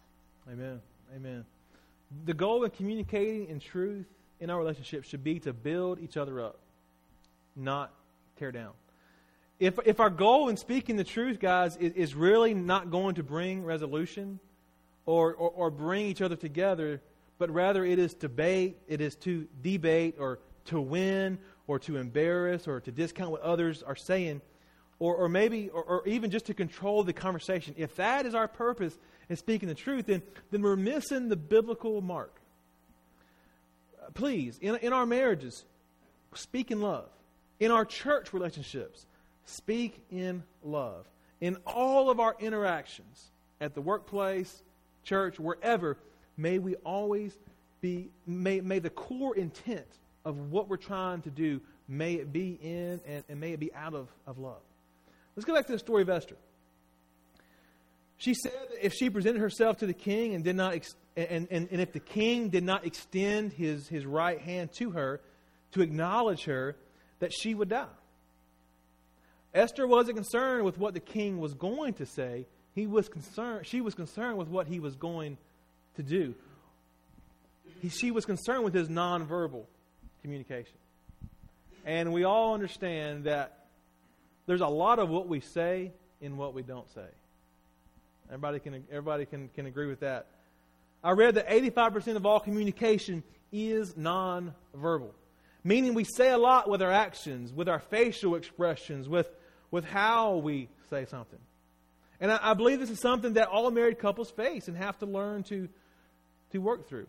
[0.50, 0.80] Amen.
[1.14, 1.44] Amen
[2.24, 4.06] the goal of communicating in truth
[4.40, 6.58] in our relationship should be to build each other up,
[7.56, 7.92] not
[8.36, 8.72] tear down.
[9.58, 13.22] If, if our goal in speaking the truth, guys, is, is really not going to
[13.22, 14.40] bring resolution
[15.06, 17.00] or, or, or bring each other together,
[17.38, 21.96] but rather it is to debate, it is to debate or to win or to
[21.96, 24.40] embarrass or to discount what others are saying,
[25.04, 27.74] or, or maybe, or, or even just to control the conversation.
[27.76, 28.96] If that is our purpose,
[29.28, 32.34] and speaking the truth, then, then we're missing the biblical mark.
[34.14, 35.66] Please, in, in our marriages,
[36.34, 37.10] speak in love.
[37.60, 39.04] In our church relationships,
[39.44, 41.04] speak in love.
[41.42, 44.62] In all of our interactions, at the workplace,
[45.02, 45.98] church, wherever,
[46.38, 47.36] may we always
[47.82, 49.86] be, may, may the core intent
[50.24, 53.70] of what we're trying to do, may it be in and, and may it be
[53.74, 54.62] out of, of love.
[55.36, 56.36] Let's go back to the story of Esther.
[58.16, 61.48] She said that if she presented herself to the king and did not, ex- and,
[61.50, 65.20] and, and if the king did not extend his, his right hand to her
[65.72, 66.76] to acknowledge her,
[67.18, 67.86] that she would die.
[69.52, 72.46] Esther wasn't concerned with what the king was going to say.
[72.74, 75.38] He was concerned, she was concerned with what he was going
[75.96, 76.34] to do.
[77.80, 79.64] He, she was concerned with his nonverbal
[80.22, 80.76] communication.
[81.84, 83.63] And we all understand that
[84.46, 87.06] there's a lot of what we say in what we don't say.
[88.28, 90.26] Everybody can, everybody can, can agree with that.
[91.02, 95.10] I read that 85% of all communication is nonverbal,
[95.62, 99.28] meaning we say a lot with our actions, with our facial expressions, with,
[99.70, 101.38] with how we say something.
[102.20, 105.06] And I, I believe this is something that all married couples face and have to
[105.06, 105.68] learn to,
[106.52, 107.06] to work through.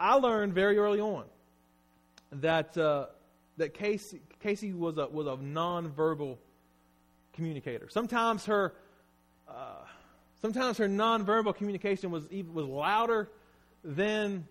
[0.00, 1.24] I learned very early on
[2.32, 3.06] that, uh,
[3.58, 6.38] that Casey, Casey was a, was a nonverbal
[7.34, 7.88] communicator.
[7.90, 8.74] Sometimes her,
[9.48, 9.84] uh,
[10.40, 13.28] sometimes her nonverbal communication was, even, was louder
[13.84, 14.46] than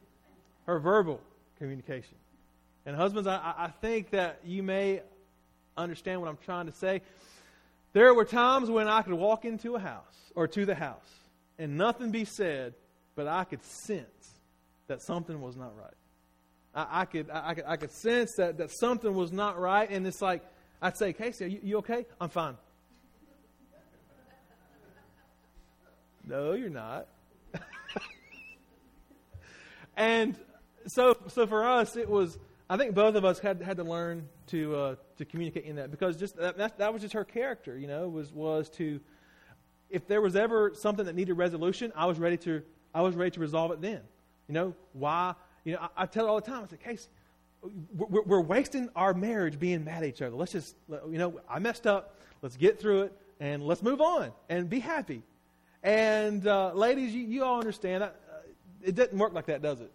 [0.65, 1.19] her verbal
[1.57, 2.15] communication.
[2.85, 5.01] And husbands, I, I think that you may
[5.77, 7.01] understand what I'm trying to say.
[7.93, 11.09] There were times when I could walk into a house or to the house
[11.57, 12.73] and nothing be said,
[13.15, 14.31] but I could sense
[14.87, 15.93] that something was not right.
[16.75, 19.89] I, I could, I, I, could, I could sense that, that something was not right,
[19.89, 20.43] and it's like,
[20.81, 22.05] I'd say, Casey, are you, you okay?
[22.19, 22.57] I'm fine.
[26.27, 27.07] No, you're not.
[29.97, 30.35] and
[30.87, 32.37] so, so for us, it was,
[32.69, 35.91] I think both of us had, had to learn to, uh, to communicate in that
[35.91, 38.99] because just that, that, that was just her character, you know, was, was to,
[39.89, 42.61] if there was ever something that needed resolution, I was ready to,
[42.93, 44.01] I was ready to resolve it then.
[44.47, 45.35] You know, why?
[45.63, 46.63] You know, I, I tell it all the time.
[46.63, 47.09] I say, Casey,
[47.95, 50.35] we're, we're, wasting our marriage being mad at each other.
[50.35, 52.19] Let's just, you know, I messed up.
[52.41, 55.23] Let's get through it and let's move on and be happy.
[55.83, 58.35] And uh, ladies, you, you all understand that uh,
[58.81, 59.91] it doesn't work like that, does it?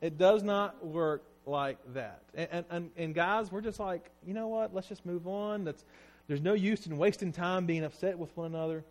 [0.00, 2.22] It does not work like that.
[2.34, 4.74] And, and, and guys, we're just like, you know what?
[4.74, 5.64] Let's just move on.
[5.64, 5.84] That's,
[6.26, 8.84] there's no use in wasting time being upset with one another.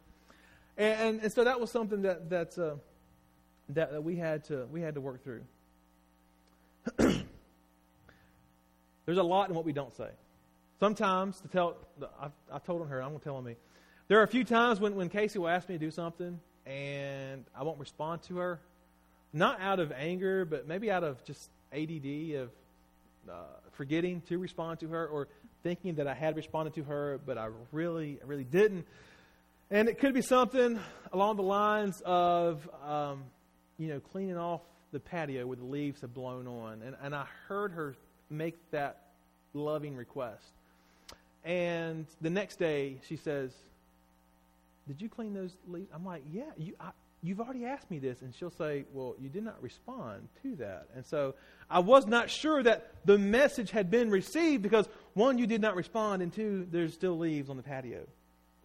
[0.77, 2.75] And, and, and so that was something that, that's, uh,
[3.69, 5.41] that, that we had to we had to work through.
[6.97, 7.23] There's
[9.17, 10.09] a lot in what we don't say.
[10.79, 11.77] Sometimes to tell,
[12.21, 13.55] I, I told on her, I'm going to tell on me.
[14.07, 17.43] There are a few times when, when Casey will ask me to do something and
[17.55, 18.59] I won't respond to her,
[19.33, 22.49] not out of anger, but maybe out of just ADD of
[23.27, 23.33] uh,
[23.71, 25.27] forgetting to respond to her or
[25.63, 28.85] thinking that I had responded to her, but I really, really didn't.
[29.71, 30.79] And it could be something
[31.11, 33.23] along the lines of, um,
[33.79, 36.83] you know, cleaning off the patio where the leaves have blown on.
[36.83, 37.95] And, and I heard her
[38.29, 39.01] make that
[39.55, 40.45] loving request.
[41.43, 43.51] And the next day, she says,
[44.87, 45.89] Did you clean those leaves?
[45.93, 46.91] I'm like, Yeah, you, I,
[47.23, 48.21] you've already asked me this.
[48.21, 50.87] And she'll say, Well, you did not respond to that.
[50.95, 51.35] And so
[51.69, 55.75] I was not sure that the message had been received because, one, you did not
[55.75, 58.05] respond, and two, there's still leaves on the patio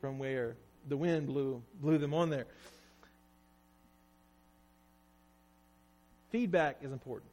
[0.00, 0.56] from where
[0.88, 2.46] the wind blew, blew them on there.
[6.30, 7.30] Feedback is important.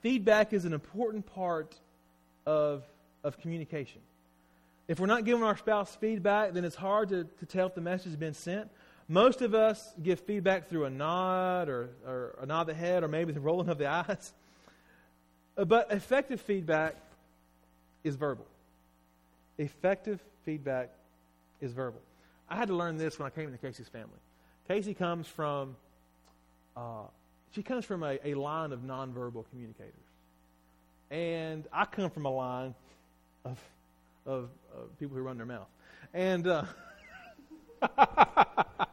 [0.00, 1.76] Feedback is an important part
[2.44, 2.82] of,
[3.22, 4.00] of communication.
[4.92, 7.80] If we're not giving our spouse feedback, then it's hard to, to tell if the
[7.80, 8.70] message has been sent.
[9.08, 13.02] Most of us give feedback through a nod or, or a nod of the head
[13.02, 14.34] or maybe the rolling of the eyes.
[15.54, 16.96] But effective feedback
[18.04, 18.44] is verbal.
[19.56, 20.90] Effective feedback
[21.62, 22.02] is verbal.
[22.50, 24.20] I had to learn this when I came into Casey's family.
[24.68, 25.74] Casey comes from
[26.76, 27.04] uh,
[27.54, 29.94] she comes from a, a line of nonverbal communicators.
[31.10, 32.74] And I come from a line
[33.46, 33.58] of,
[34.26, 34.50] of,
[34.98, 35.68] people who run their mouth.
[36.14, 36.64] And, uh,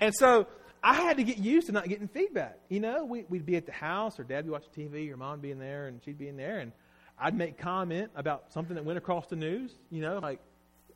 [0.00, 0.46] and so
[0.82, 2.58] I had to get used to not getting feedback.
[2.68, 5.16] You know, we, would be at the house, or dad would be watching TV, or
[5.16, 6.72] mom would be in there, and she'd be in there, and
[7.18, 9.72] I'd make comment about something that went across the news.
[9.90, 10.40] You know, like,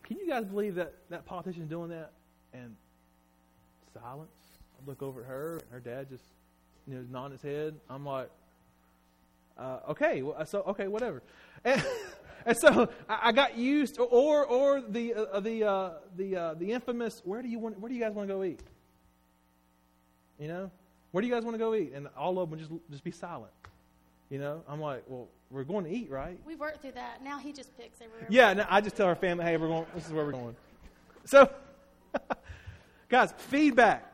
[0.03, 2.13] can you guys believe that that politician's doing that?
[2.53, 2.77] And
[3.95, 4.31] silence.
[4.79, 6.25] I'd look over at her, and her dad just
[6.87, 7.75] you know, nodding his head.
[7.89, 8.31] I'm like,
[9.59, 11.23] uh, okay, well, so okay, whatever.
[11.65, 11.81] And,
[12.47, 16.73] and so I, I, got used, or or the uh, the uh, the uh, the
[16.73, 17.79] infamous, where do you want?
[17.79, 18.61] Where do you guys want to go eat?
[20.39, 20.71] You know,
[21.11, 21.93] where do you guys want to go eat?
[21.95, 23.53] And all of them just just be silent.
[24.31, 26.39] You know, I'm like, well, we're going to eat, right?
[26.47, 27.23] We've worked through that.
[27.23, 28.27] Now he just picks everywhere.
[28.31, 29.87] Yeah, no, I just tell our family, hey, we're going.
[29.95, 30.57] This is where we're going.
[31.25, 31.51] So,
[33.09, 34.09] guys, feedback.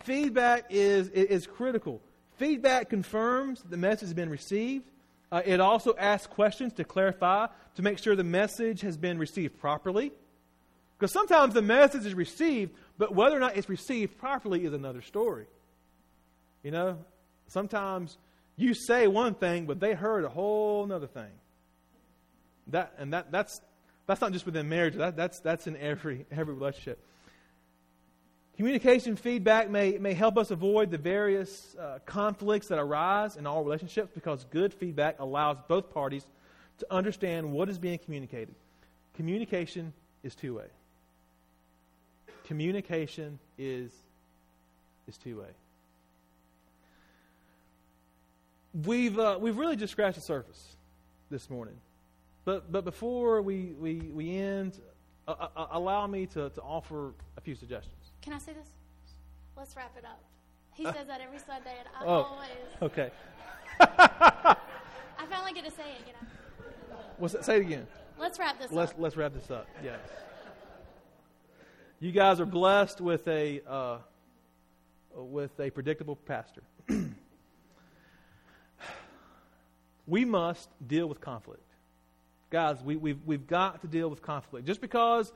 [0.00, 2.00] Feedback is is critical
[2.42, 4.90] feedback confirms the message has been received.
[5.32, 9.58] Uh, it also asks questions to clarify, to make sure the message has been received
[9.58, 10.12] properly.
[10.98, 15.00] Because sometimes the message is received, but whether or not it's received properly is another
[15.00, 15.46] story.
[16.62, 16.98] You know,
[17.48, 18.18] sometimes
[18.56, 21.32] you say one thing, but they heard a whole other thing.
[22.68, 23.60] That and that that's
[24.06, 24.94] that's not just within marriage.
[24.94, 27.02] That, that's that's in every every relationship.
[28.56, 33.64] Communication feedback may, may help us avoid the various uh, conflicts that arise in all
[33.64, 36.26] relationships because good feedback allows both parties
[36.78, 38.54] to understand what is being communicated.
[39.14, 40.66] Communication is two way.
[42.44, 43.90] Communication is,
[45.08, 45.48] is two way.
[48.84, 50.76] We've, uh, we've really just scratched the surface
[51.30, 51.76] this morning.
[52.44, 54.78] But, but before we, we, we end,
[55.28, 58.01] uh, uh, allow me to, to offer a few suggestions.
[58.22, 58.68] Can I say this?
[59.56, 60.20] Let's wrap it up.
[60.74, 62.22] He says that every Sunday, and I Oh.
[62.22, 62.48] always.
[62.80, 63.10] Okay.
[63.80, 64.56] I
[65.28, 66.98] finally get to say it, you know.
[67.18, 67.44] What's that?
[67.44, 67.86] Say it again.
[68.18, 68.98] Let's wrap this Let's up.
[69.00, 69.66] let's wrap this up.
[69.82, 69.98] Yes.
[72.00, 73.98] You guys are blessed with a uh,
[75.14, 76.62] with a predictable pastor.
[80.06, 81.62] we must deal with conflict,
[82.50, 82.82] guys.
[82.82, 84.66] We, we've we've got to deal with conflict.
[84.66, 85.32] Just because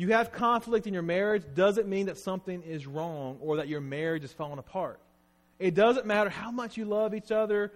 [0.00, 3.82] you have conflict in your marriage doesn't mean that something is wrong or that your
[3.82, 4.98] marriage is falling apart.
[5.58, 7.70] It doesn't matter how much you love each other.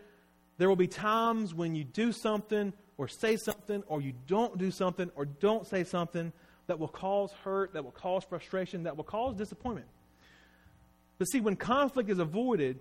[0.56, 4.70] There will be times when you do something or say something or you don't do
[4.70, 6.32] something or don't say something
[6.66, 9.88] that will cause hurt, that will cause frustration, that will cause disappointment.
[11.18, 12.78] But see, when conflict is avoided,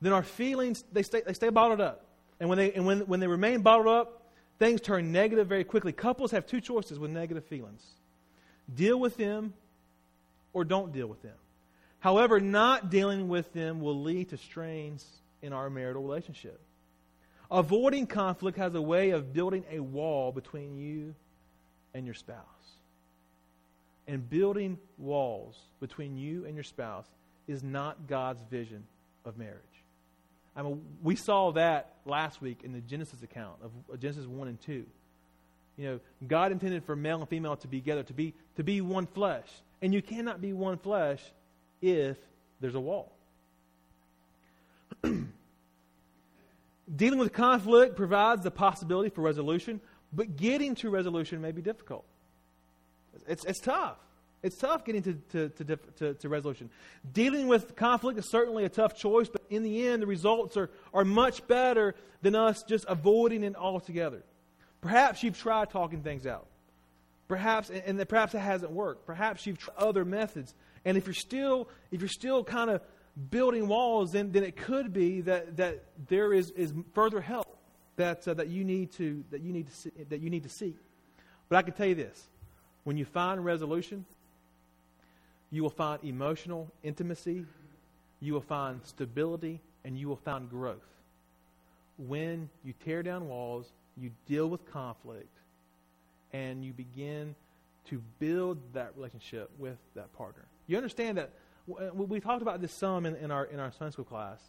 [0.00, 2.06] then our feelings they stay, they stay bottled up.
[2.38, 4.22] And when they and when, when they remain bottled up,
[4.60, 5.90] things turn negative very quickly.
[5.90, 7.82] Couples have two choices with negative feelings.
[8.72, 9.54] Deal with them
[10.52, 11.34] or don't deal with them.
[12.00, 15.06] However, not dealing with them will lead to strains
[15.40, 16.58] in our marital relationship.
[17.50, 21.14] Avoiding conflict has a way of building a wall between you
[21.94, 22.38] and your spouse.
[24.08, 27.06] And building walls between you and your spouse
[27.46, 28.84] is not God's vision
[29.24, 29.58] of marriage.
[30.56, 34.60] I mean, we saw that last week in the Genesis account of Genesis 1 and
[34.60, 34.84] 2.
[35.82, 38.80] You know, God intended for male and female to be together, to be, to be
[38.80, 39.48] one flesh.
[39.82, 41.20] And you cannot be one flesh
[41.80, 42.16] if
[42.60, 43.10] there's a wall.
[46.96, 49.80] Dealing with conflict provides the possibility for resolution,
[50.12, 52.04] but getting to resolution may be difficult.
[53.26, 53.96] It's, it's tough.
[54.44, 55.48] It's tough getting to, to,
[55.98, 56.70] to, to, resolution.
[57.12, 60.70] Dealing with conflict is certainly a tough choice, but in the end, the results are,
[60.94, 64.22] are much better than us just avoiding it altogether.
[64.82, 66.46] Perhaps you've tried talking things out.
[67.28, 69.06] Perhaps, and, and perhaps it hasn't worked.
[69.06, 70.54] Perhaps you've tried other methods.
[70.84, 72.82] And if you're still, if you're still kind of
[73.30, 77.56] building walls, then, then it could be that, that there is, is further help
[77.96, 80.48] that, uh, that, you need to, that, you need to see, that you need to
[80.48, 80.76] seek.
[81.48, 82.28] But I can tell you this
[82.84, 84.04] when you find resolution,
[85.50, 87.44] you will find emotional intimacy,
[88.20, 90.80] you will find stability, and you will find growth.
[91.98, 95.36] When you tear down walls, you deal with conflict,
[96.32, 97.34] and you begin
[97.90, 100.44] to build that relationship with that partner.
[100.66, 101.30] You understand that
[101.66, 104.40] we talked about this some in, in our in our Sunday school class.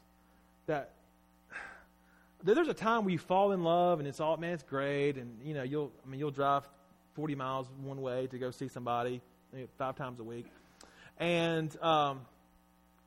[0.67, 0.91] That
[2.43, 5.39] there's a time where you fall in love and it's all man, it's great, and
[5.43, 6.67] you know you'll I mean you'll drive
[7.15, 9.21] 40 miles one way to go see somebody
[9.77, 10.47] five times a week,
[11.19, 12.21] and um,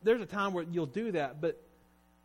[0.02, 1.60] there's a time where you'll do that, but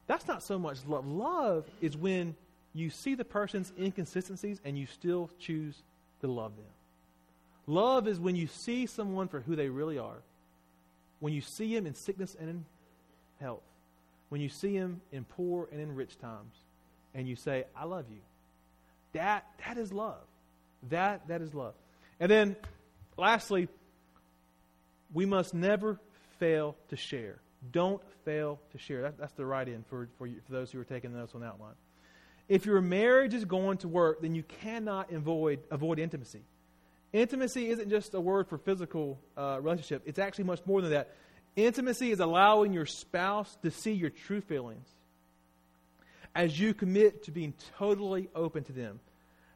[0.07, 1.07] that's not so much love.
[1.07, 2.35] Love is when
[2.73, 5.75] you see the person's inconsistencies and you still choose
[6.21, 6.65] to love them.
[7.67, 10.21] Love is when you see someone for who they really are.
[11.19, 12.65] When you see him in sickness and in
[13.39, 13.61] health.
[14.29, 16.55] When you see him in poor and in rich times.
[17.13, 18.21] And you say, I love you.
[19.13, 20.23] That that is love.
[20.89, 21.73] That that is love.
[22.19, 22.55] And then
[23.17, 23.67] lastly,
[25.13, 25.99] we must never
[26.39, 27.39] fail to share.
[27.71, 29.03] Don't fail to share.
[29.03, 31.41] That, that's the right end for, for, you, for those who are taking notes on
[31.41, 31.73] one.
[32.51, 36.41] If your marriage is going to work, then you cannot avoid, avoid intimacy.
[37.13, 41.15] Intimacy isn't just a word for physical uh, relationship, it's actually much more than that.
[41.55, 44.85] Intimacy is allowing your spouse to see your true feelings
[46.35, 48.99] as you commit to being totally open to them.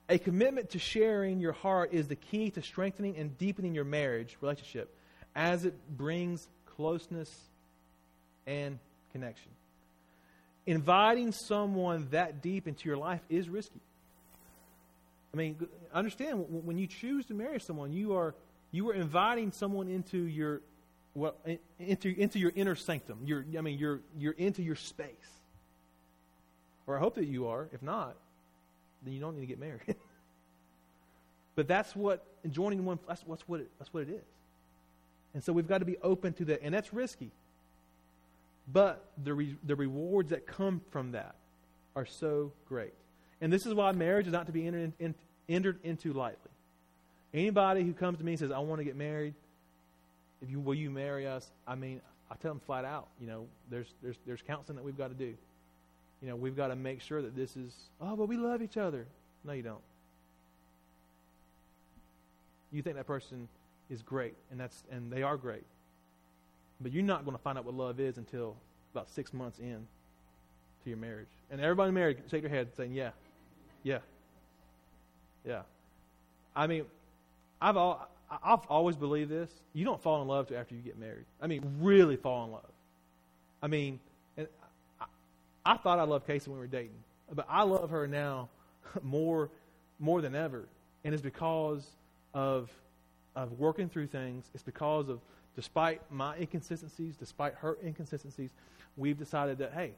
[0.08, 4.38] A commitment to sharing your heart is the key to strengthening and deepening your marriage
[4.40, 4.96] relationship
[5.36, 7.30] as it brings closeness
[8.48, 8.80] and
[9.12, 9.52] connection.
[10.68, 13.82] Inviting someone that deep into your life is risky.
[15.34, 18.34] I mean, understand when you choose to marry someone, you are
[18.72, 20.62] you are inviting someone into your
[21.14, 21.36] well
[21.78, 23.20] into into your inner sanctum.
[23.26, 25.08] You're I mean you're you're into your space.
[26.88, 27.68] or I hope that you are.
[27.74, 28.16] If not,
[29.04, 29.96] then you don't need to get married.
[31.56, 33.00] but that's what joining one.
[33.08, 34.26] That's, that's what it, that's what it is.
[35.34, 37.32] And so we've got to be open to that, and that's risky.
[38.72, 41.36] But the re, the rewards that come from that
[41.96, 42.94] are so great.
[43.42, 45.16] And this is why marriage is not to be entered, in, in,
[45.48, 46.52] entered into lightly.
[47.34, 49.34] Anybody who comes to me and says, "I want to get married,"
[50.42, 51.52] if you will you marry us?
[51.68, 52.02] I mean,
[52.32, 55.14] I tell them flat out, you know, there's there's there's counseling that we've got to
[55.14, 55.36] do.
[56.22, 58.78] You know, we've got to make sure that this is, oh, but we love each
[58.78, 59.06] other.
[59.44, 59.82] No, you don't.
[62.72, 63.48] You think that person
[63.90, 65.64] is great, and that's and they are great.
[66.82, 68.56] But you're not going to find out what love is until
[68.94, 69.88] about six months in
[70.84, 71.28] to your marriage.
[71.52, 73.12] And everybody married, shake your head, saying, "Yeah,
[73.84, 74.00] yeah,
[75.46, 75.62] yeah."
[76.56, 76.86] I mean,
[77.62, 79.50] I've all, I've always believed this.
[79.74, 81.26] You don't fall in love till after you get married.
[81.42, 82.72] I mean, really fall in love.
[83.62, 84.00] I mean,
[84.38, 84.48] and
[85.00, 85.06] I,
[85.66, 88.50] I thought I loved Casey when we were dating, but I love her now
[89.02, 89.50] more,
[90.00, 90.66] more than ever,
[91.04, 91.86] and it's because
[92.34, 92.70] of
[93.36, 94.50] of working through things.
[94.54, 95.20] It's because of,
[95.56, 98.52] despite my inconsistencies, despite her inconsistencies,
[98.98, 99.92] we've decided that hey,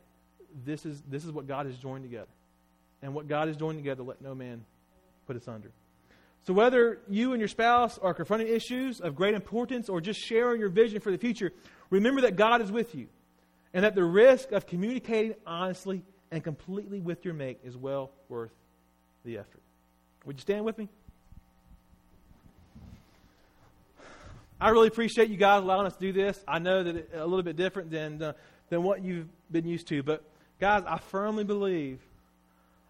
[0.65, 2.31] this is this is what God has joined together,
[3.01, 4.63] and what God has joined together, let no man
[5.25, 5.71] put us under.
[6.45, 10.59] So, whether you and your spouse are confronting issues of great importance or just sharing
[10.59, 11.51] your vision for the future,
[11.89, 13.07] remember that God is with you
[13.73, 18.53] and that the risk of communicating honestly and completely with your mate is well worth
[19.25, 19.61] the effort.
[20.25, 20.89] Would you stand with me?
[24.59, 26.43] I really appreciate you guys allowing us to do this.
[26.47, 28.33] I know that it's a little bit different than, uh,
[28.69, 30.23] than what you've been used to, but
[30.59, 31.99] guys, I firmly believe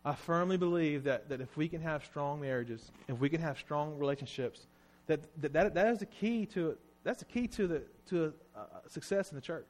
[0.06, 3.60] I firmly believe that, that if we can have strong marriages, if we can have
[3.60, 4.66] strong relationships,
[5.08, 8.34] that that, that, that is the key to that's the key to the to
[8.88, 9.68] success in the church.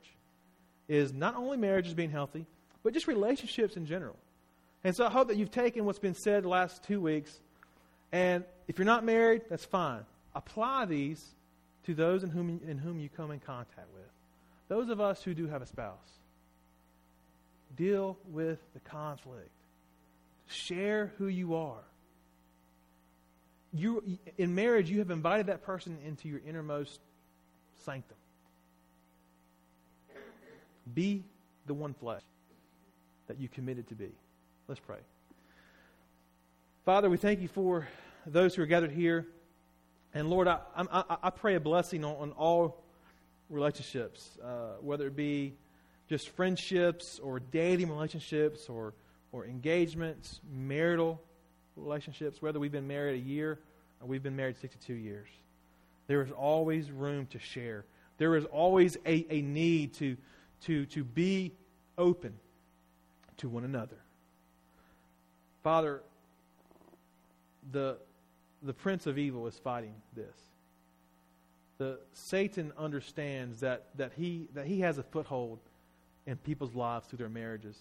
[0.88, 2.45] Is not only marriages being healthy,
[2.84, 4.16] but just relationships in general.
[4.84, 7.41] And so I hope that you've taken what's been said the last two weeks,
[8.12, 10.06] and if you're not married, that's fine.
[10.36, 11.34] Apply these
[11.88, 14.10] to those in whom in whom you come in contact with.
[14.68, 16.20] Those of us who do have a spouse.
[17.76, 19.52] Deal with the conflict
[20.48, 21.84] Share who you are.
[23.74, 27.02] You, in marriage, you have invited that person into your innermost
[27.84, 28.18] sanctum.
[30.94, 31.26] Be
[31.66, 32.22] the one flesh
[33.28, 34.10] that you committed to be.
[34.70, 35.00] Let's pray.
[36.86, 37.86] Father, we thank you for
[38.26, 39.28] those who are gathered here.
[40.14, 42.84] And Lord, I, I, I pray a blessing on, on all
[43.49, 45.53] relationships, uh, whether it be
[46.10, 48.93] just friendships or dating relationships or
[49.32, 51.22] or engagements, marital
[51.76, 53.60] relationships, whether we've been married a year
[54.01, 55.28] or we've been married 62 years.
[56.08, 57.86] There is always room to share.
[58.18, 60.18] There is always a, a need to,
[60.64, 61.53] to, to be
[61.97, 62.34] open
[63.38, 63.97] to one another.
[65.64, 66.01] Father,
[67.72, 67.97] the,
[68.68, 70.36] the prince of evil is fighting this.
[71.78, 75.59] The, Satan understands that, that, he, that he has a foothold
[76.26, 77.78] in people's lives through their marriages.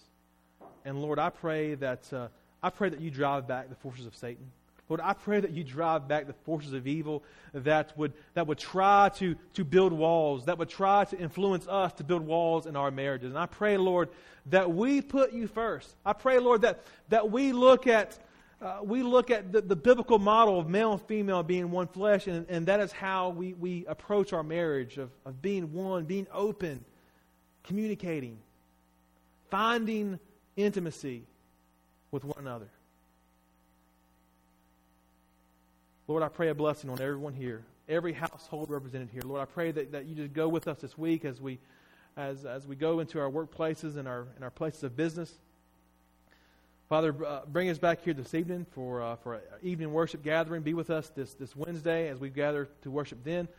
[0.85, 2.27] And Lord, I pray that uh,
[2.61, 4.51] I pray that you drive back the forces of Satan.
[4.89, 7.23] Lord, I pray that you drive back the forces of evil
[7.53, 11.91] that would, that would try to, to build walls, that would try to influence us
[11.93, 13.31] to build walls in our marriages.
[13.31, 14.09] And I pray, Lord,
[14.45, 15.93] that we put you first.
[16.05, 18.17] I pray, Lord, that, that we look at,
[18.61, 22.27] uh, we look at the, the biblical model of male and female being one flesh,
[22.27, 26.25] and, and that is how we, we approach our marriage of, of being one, being
[26.33, 26.83] open,
[27.63, 28.39] communicating,
[29.51, 30.19] finding
[30.55, 31.23] intimacy
[32.11, 32.69] with one another.
[36.07, 39.21] Lord, I pray a blessing on everyone here, every household represented here.
[39.23, 41.59] Lord, I pray that, that you just go with us this week as we
[42.15, 45.31] as as we go into our workplaces and our and our places of business.
[46.89, 50.61] Father, uh, bring us back here this evening for uh, for evening worship gathering.
[50.61, 53.25] Be with us this this Wednesday as we gather to worship.
[53.25, 53.49] Then,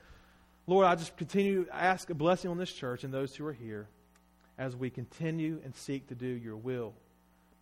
[0.67, 3.53] Lord, I just continue to ask a blessing on this church and those who are
[3.53, 3.87] here
[4.57, 6.95] as we continue and seek to do your will,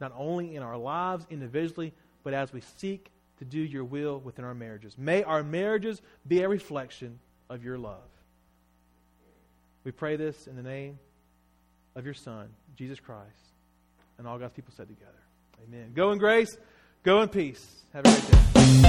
[0.00, 1.92] not only in our lives individually,
[2.22, 4.96] but as we seek to do your will within our marriages.
[4.96, 7.18] May our marriages be a reflection
[7.50, 8.08] of your love.
[9.82, 11.00] We pray this in the name
[11.96, 13.26] of your Son, Jesus Christ,
[14.16, 15.25] and all God's people said together.
[15.64, 15.92] Amen.
[15.94, 16.56] Go in grace,
[17.02, 17.82] go in peace.
[17.92, 18.85] Have a great day.